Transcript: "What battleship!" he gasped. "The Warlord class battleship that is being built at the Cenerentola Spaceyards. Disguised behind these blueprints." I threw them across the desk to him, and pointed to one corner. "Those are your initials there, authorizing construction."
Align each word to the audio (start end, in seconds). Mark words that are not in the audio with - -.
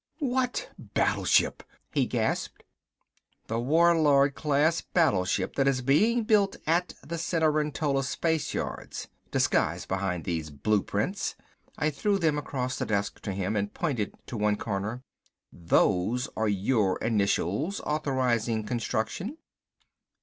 "What 0.17 0.67
battleship!" 0.79 1.61
he 1.91 2.07
gasped. 2.07 2.63
"The 3.45 3.59
Warlord 3.59 4.33
class 4.33 4.81
battleship 4.81 5.55
that 5.57 5.67
is 5.67 5.83
being 5.83 6.23
built 6.23 6.57
at 6.65 6.95
the 7.03 7.19
Cenerentola 7.19 8.01
Spaceyards. 8.03 9.09
Disguised 9.29 9.87
behind 9.87 10.23
these 10.23 10.49
blueprints." 10.49 11.35
I 11.77 11.91
threw 11.91 12.17
them 12.17 12.39
across 12.39 12.79
the 12.79 12.87
desk 12.87 13.19
to 13.19 13.31
him, 13.31 13.55
and 13.55 13.75
pointed 13.75 14.15
to 14.25 14.37
one 14.37 14.55
corner. 14.55 15.03
"Those 15.53 16.27
are 16.35 16.49
your 16.49 16.97
initials 16.97 17.77
there, 17.77 17.89
authorizing 17.93 18.63
construction." 18.63 19.37